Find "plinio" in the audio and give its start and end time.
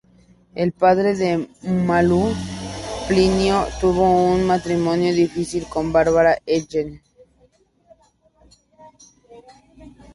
3.07-3.67